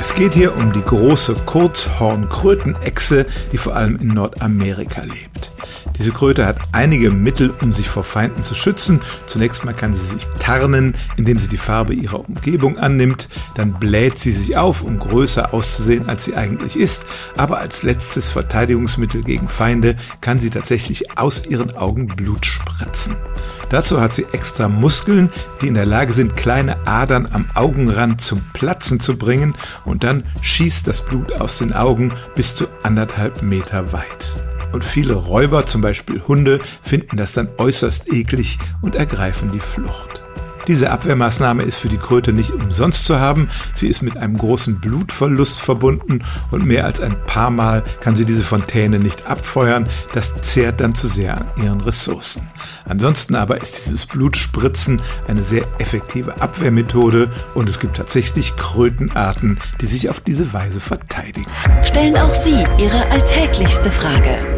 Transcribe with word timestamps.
Es 0.00 0.14
geht 0.14 0.32
hier 0.32 0.56
um 0.56 0.72
die 0.72 0.80
große 0.80 1.34
Kurzhornkrötenechse, 1.44 3.26
die 3.50 3.58
vor 3.58 3.74
allem 3.74 3.96
in 3.96 4.14
Nordamerika 4.14 5.02
lebt. 5.02 5.47
Diese 5.98 6.12
Kröte 6.12 6.46
hat 6.46 6.58
einige 6.72 7.10
Mittel, 7.10 7.52
um 7.60 7.72
sich 7.72 7.88
vor 7.88 8.04
Feinden 8.04 8.42
zu 8.42 8.54
schützen. 8.54 9.00
Zunächst 9.26 9.64
mal 9.64 9.74
kann 9.74 9.94
sie 9.94 10.06
sich 10.06 10.26
tarnen, 10.38 10.94
indem 11.16 11.38
sie 11.38 11.48
die 11.48 11.56
Farbe 11.56 11.94
ihrer 11.94 12.20
Umgebung 12.28 12.78
annimmt. 12.78 13.28
Dann 13.54 13.74
bläht 13.74 14.18
sie 14.18 14.32
sich 14.32 14.56
auf, 14.56 14.82
um 14.82 14.98
größer 14.98 15.52
auszusehen, 15.54 16.08
als 16.08 16.24
sie 16.24 16.34
eigentlich 16.34 16.78
ist. 16.78 17.04
Aber 17.36 17.58
als 17.58 17.82
letztes 17.82 18.30
Verteidigungsmittel 18.30 19.22
gegen 19.22 19.48
Feinde 19.48 19.96
kann 20.20 20.40
sie 20.40 20.50
tatsächlich 20.50 21.18
aus 21.18 21.46
ihren 21.46 21.76
Augen 21.76 22.06
Blut 22.06 22.46
spritzen. 22.46 23.16
Dazu 23.70 24.00
hat 24.00 24.14
sie 24.14 24.26
extra 24.32 24.68
Muskeln, 24.68 25.30
die 25.60 25.68
in 25.68 25.74
der 25.74 25.86
Lage 25.86 26.12
sind, 26.12 26.36
kleine 26.36 26.86
Adern 26.86 27.28
am 27.30 27.46
Augenrand 27.54 28.20
zum 28.20 28.40
Platzen 28.52 29.00
zu 29.00 29.18
bringen 29.18 29.54
und 29.84 30.04
dann 30.04 30.24
schießt 30.40 30.86
das 30.86 31.04
Blut 31.04 31.34
aus 31.34 31.58
den 31.58 31.72
Augen 31.72 32.12
bis 32.34 32.54
zu 32.54 32.66
anderthalb 32.82 33.42
Meter 33.42 33.92
weit. 33.92 34.34
Und 34.72 34.84
viele 34.84 35.14
Räuber, 35.14 35.66
zum 35.66 35.80
Beispiel 35.80 36.22
Hunde, 36.26 36.60
finden 36.82 37.16
das 37.16 37.32
dann 37.32 37.48
äußerst 37.58 38.12
eklig 38.12 38.58
und 38.82 38.94
ergreifen 38.94 39.50
die 39.52 39.60
Flucht. 39.60 40.22
Diese 40.68 40.90
Abwehrmaßnahme 40.90 41.62
ist 41.62 41.78
für 41.78 41.88
die 41.88 41.96
Kröte 41.96 42.34
nicht 42.34 42.50
umsonst 42.50 43.06
zu 43.06 43.18
haben. 43.18 43.48
Sie 43.74 43.88
ist 43.88 44.02
mit 44.02 44.18
einem 44.18 44.36
großen 44.36 44.78
Blutverlust 44.78 45.58
verbunden 45.58 46.22
und 46.50 46.66
mehr 46.66 46.84
als 46.84 47.00
ein 47.00 47.16
paar 47.24 47.48
Mal 47.48 47.82
kann 48.00 48.14
sie 48.14 48.26
diese 48.26 48.44
Fontäne 48.44 48.98
nicht 48.98 49.26
abfeuern. 49.26 49.88
Das 50.12 50.34
zehrt 50.42 50.82
dann 50.82 50.94
zu 50.94 51.08
sehr 51.08 51.38
an 51.38 51.46
ihren 51.56 51.80
Ressourcen. 51.80 52.48
Ansonsten 52.84 53.34
aber 53.34 53.62
ist 53.62 53.86
dieses 53.86 54.04
Blutspritzen 54.04 55.00
eine 55.26 55.42
sehr 55.42 55.64
effektive 55.78 56.42
Abwehrmethode 56.42 57.30
und 57.54 57.70
es 57.70 57.80
gibt 57.80 57.96
tatsächlich 57.96 58.54
Krötenarten, 58.56 59.58
die 59.80 59.86
sich 59.86 60.10
auf 60.10 60.20
diese 60.20 60.52
Weise 60.52 60.80
verteidigen. 60.80 61.50
Stellen 61.82 62.16
auch 62.18 62.28
Sie 62.28 62.66
Ihre 62.78 63.06
alltäglichste 63.10 63.90
Frage 63.90 64.57